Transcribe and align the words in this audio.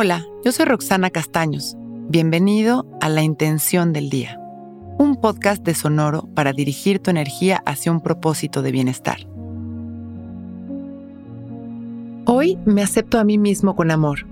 Hola, 0.00 0.24
yo 0.44 0.52
soy 0.52 0.66
Roxana 0.66 1.10
Castaños. 1.10 1.76
Bienvenido 2.08 2.86
a 3.00 3.08
La 3.08 3.22
Intención 3.22 3.92
del 3.92 4.10
Día, 4.10 4.38
un 4.96 5.16
podcast 5.20 5.64
de 5.64 5.74
Sonoro 5.74 6.28
para 6.36 6.52
dirigir 6.52 7.00
tu 7.00 7.10
energía 7.10 7.60
hacia 7.66 7.90
un 7.90 8.00
propósito 8.00 8.62
de 8.62 8.70
bienestar. 8.70 9.26
Hoy 12.26 12.56
me 12.64 12.84
acepto 12.84 13.18
a 13.18 13.24
mí 13.24 13.38
mismo 13.38 13.74
con 13.74 13.90
amor. 13.90 14.24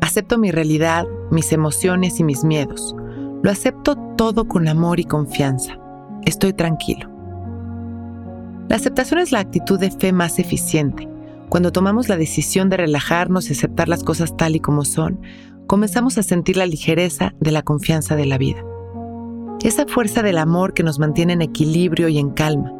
Acepto 0.00 0.38
mi 0.38 0.50
realidad, 0.50 1.06
mis 1.30 1.52
emociones 1.52 2.18
y 2.18 2.24
mis 2.24 2.42
miedos. 2.42 2.92
Lo 3.44 3.48
acepto 3.52 3.94
todo 4.16 4.48
con 4.48 4.66
amor 4.66 4.98
y 4.98 5.04
confianza. 5.04 5.78
Estoy 6.24 6.52
tranquilo. 6.52 7.08
La 8.68 8.74
aceptación 8.74 9.20
es 9.20 9.30
la 9.30 9.38
actitud 9.38 9.78
de 9.78 9.92
fe 9.92 10.12
más 10.12 10.40
eficiente 10.40 11.11
cuando 11.52 11.70
tomamos 11.70 12.08
la 12.08 12.16
decisión 12.16 12.70
de 12.70 12.78
relajarnos 12.78 13.50
y 13.50 13.52
aceptar 13.52 13.86
las 13.86 14.02
cosas 14.04 14.38
tal 14.38 14.56
y 14.56 14.60
como 14.60 14.86
son, 14.86 15.20
comenzamos 15.66 16.16
a 16.16 16.22
sentir 16.22 16.56
la 16.56 16.64
ligereza 16.64 17.34
de 17.40 17.52
la 17.52 17.60
confianza 17.60 18.16
de 18.16 18.24
la 18.24 18.38
vida. 18.38 18.64
Esa 19.62 19.86
fuerza 19.86 20.22
del 20.22 20.38
amor 20.38 20.72
que 20.72 20.82
nos 20.82 20.98
mantiene 20.98 21.34
en 21.34 21.42
equilibrio 21.42 22.08
y 22.08 22.16
en 22.16 22.30
calma. 22.30 22.72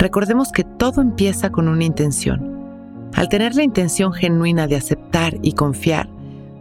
Recordemos 0.00 0.50
que 0.50 0.64
todo 0.64 1.00
empieza 1.00 1.52
con 1.52 1.68
una 1.68 1.84
intención. 1.84 3.08
Al 3.14 3.28
tener 3.28 3.54
la 3.54 3.62
intención 3.62 4.12
genuina 4.12 4.66
de 4.66 4.74
aceptar 4.74 5.38
y 5.40 5.52
confiar, 5.52 6.08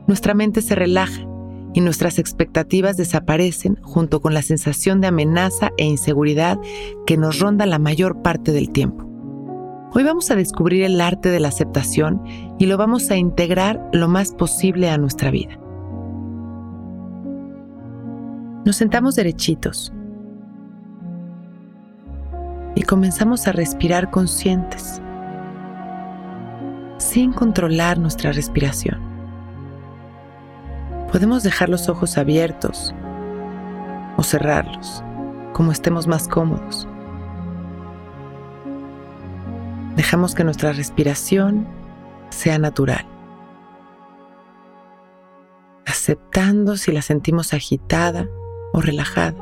nuestra 0.06 0.36
mente 0.36 0.62
se 0.62 0.76
relaja 0.76 1.26
y 1.74 1.82
nuestras 1.82 2.20
expectativas 2.20 2.98
desaparecen 2.98 3.80
junto 3.82 4.22
con 4.22 4.36
la 4.36 4.44
sensación 4.44 5.02
de 5.02 5.08
amenaza 5.08 5.72
e 5.80 5.86
inseguridad 5.86 6.60
que 7.08 7.18
nos 7.18 7.40
ronda 7.40 7.66
la 7.66 7.80
mayor 7.80 8.22
parte 8.22 8.52
del 8.52 8.70
tiempo. 8.70 9.11
Hoy 9.94 10.04
vamos 10.06 10.32
a 10.32 10.36
descubrir 10.36 10.84
el 10.84 11.02
arte 11.02 11.28
de 11.28 11.42
la 11.42 11.50
aceptación 11.50 12.24
y 12.58 12.66
lo 12.66 12.78
vamos 12.78 13.12
a 13.12 13.18
integrar 13.18 13.90
lo 13.92 14.08
más 14.08 14.32
posible 14.32 14.90
a 14.90 14.98
nuestra 14.98 15.32
vida. 15.32 15.58
Nos 18.64 18.78
sentamos 18.78 19.16
derechitos 19.16 19.92
y 22.74 22.84
comenzamos 22.84 23.48
a 23.48 23.52
respirar 23.52 24.12
conscientes, 24.12 25.02
sin 26.98 27.34
controlar 27.34 28.00
nuestra 28.00 28.32
respiración. 28.32 28.98
Podemos 31.12 31.44
dejar 31.44 31.68
los 31.68 31.90
ojos 31.90 32.18
abiertos 32.18 32.96
o 34.16 34.24
cerrarlos, 34.24 35.04
como 35.52 35.74
estemos 35.74 36.08
más 36.08 36.30
cómodos. 36.30 36.88
Dejamos 39.96 40.36
que 40.36 40.44
nuestra 40.44 40.72
respiración 40.72 41.68
sea 42.30 42.58
natural, 42.58 43.06
aceptando 45.86 46.78
si 46.78 46.92
la 46.92 47.02
sentimos 47.02 47.54
agitada 47.54 48.28
o 48.72 48.82
relajada. 48.82 49.38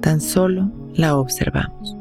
Tan 0.00 0.20
solo 0.20 0.70
la 0.94 1.16
observamos. 1.16 1.96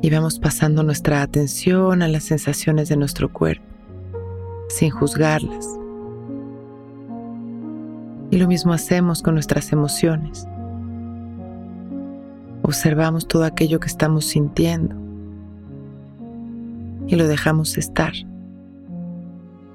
Y 0.00 0.10
vamos 0.10 0.38
pasando 0.38 0.84
nuestra 0.84 1.22
atención 1.22 2.02
a 2.02 2.08
las 2.08 2.22
sensaciones 2.22 2.88
de 2.88 2.96
nuestro 2.96 3.32
cuerpo, 3.32 3.64
sin 4.68 4.90
juzgarlas 4.90 5.66
y 8.30 8.38
lo 8.38 8.48
mismo 8.48 8.72
hacemos 8.72 9.22
con 9.22 9.34
nuestras 9.34 9.72
emociones. 9.72 10.46
Observamos 12.62 13.28
todo 13.28 13.44
aquello 13.44 13.78
que 13.78 13.86
estamos 13.86 14.24
sintiendo 14.24 14.96
y 17.06 17.14
lo 17.14 17.28
dejamos 17.28 17.78
estar, 17.78 18.12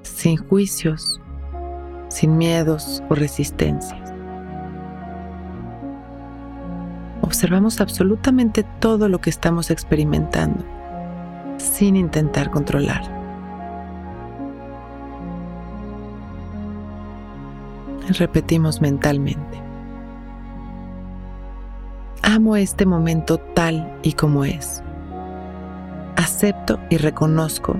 sin 0.02 0.36
juicios, 0.36 1.20
sin 2.08 2.36
miedos 2.36 3.02
o 3.08 3.14
resistencias. 3.14 4.12
Observamos 7.22 7.80
absolutamente 7.80 8.64
todo 8.80 9.08
lo 9.08 9.20
que 9.20 9.30
estamos 9.30 9.70
experimentando, 9.70 10.62
sin 11.56 11.96
intentar 11.96 12.50
controlar. 12.50 13.21
Repetimos 18.08 18.80
mentalmente. 18.80 19.62
Amo 22.22 22.56
este 22.56 22.86
momento 22.86 23.38
tal 23.38 23.98
y 24.02 24.12
como 24.12 24.44
es. 24.44 24.82
Acepto 26.16 26.78
y 26.88 26.96
reconozco 26.96 27.76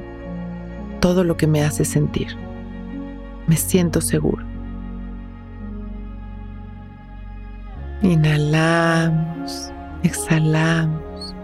todo 1.01 1.25
lo 1.25 1.37
que 1.37 1.47
me 1.47 1.63
hace 1.63 1.85
sentir. 1.85 2.37
Me 3.47 3.57
siento 3.57 4.01
seguro. 4.01 4.45
Inhalamos, 8.03 9.73
exhalamos. 10.03 11.35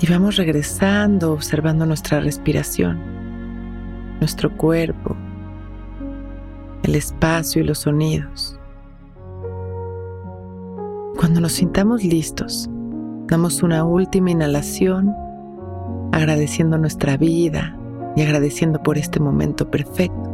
Y 0.00 0.06
vamos 0.06 0.36
regresando 0.36 1.32
observando 1.32 1.84
nuestra 1.84 2.20
respiración, 2.20 2.98
nuestro 4.20 4.56
cuerpo, 4.56 5.16
el 6.88 6.94
espacio 6.94 7.60
y 7.60 7.66
los 7.66 7.80
sonidos. 7.80 8.58
Cuando 11.18 11.38
nos 11.38 11.52
sintamos 11.52 12.02
listos, 12.02 12.66
damos 13.26 13.62
una 13.62 13.84
última 13.84 14.30
inhalación 14.30 15.14
agradeciendo 16.12 16.78
nuestra 16.78 17.18
vida 17.18 17.78
y 18.16 18.22
agradeciendo 18.22 18.82
por 18.82 18.96
este 18.96 19.20
momento 19.20 19.70
perfecto. 19.70 20.32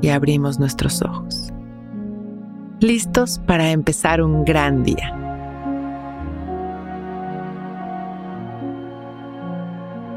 Y 0.00 0.08
abrimos 0.08 0.58
nuestros 0.58 1.02
ojos. 1.02 1.52
Listos 2.80 3.40
para 3.46 3.70
empezar 3.70 4.22
un 4.22 4.46
gran 4.46 4.82
día. 4.82 5.20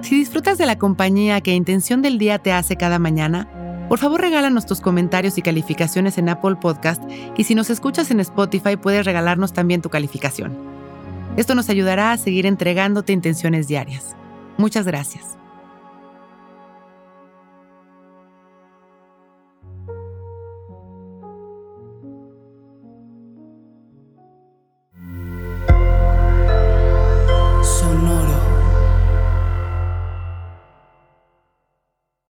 Si 0.02 0.16
disfrutas 0.16 0.58
de 0.58 0.66
la 0.66 0.78
compañía 0.78 1.42
que 1.42 1.54
Intención 1.54 2.02
del 2.02 2.18
Día 2.18 2.40
te 2.40 2.54
hace 2.54 2.78
cada 2.78 2.98
mañana, 2.98 3.50
por 3.88 4.00
favor, 4.00 4.22
regálanos 4.22 4.66
tus 4.66 4.82
comentarios 4.82 5.38
y 5.38 5.42
calificaciones 5.42 6.18
en 6.18 6.30
Apple 6.30 6.56
Podcast 6.56 7.02
y 7.38 7.44
si 7.46 7.56
nos 7.56 7.70
escuchas 7.70 8.12
en 8.12 8.20
Spotify 8.20 8.76
puedes 8.76 9.06
regalarnos 9.06 9.54
también 9.54 9.82
tu 9.82 9.90
calificación. 9.90 10.58
Esto 11.38 11.56
nos 11.56 11.70
ayudará 11.70 12.12
a 12.12 12.18
seguir 12.18 12.46
entregándote 12.46 13.14
intenciones 13.14 13.68
diarias. 13.68 14.16
Muchas 14.58 14.86
gracias. 14.86 15.38